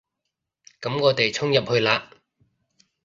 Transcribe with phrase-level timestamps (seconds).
[0.81, 2.09] 噉我哋衝入去啦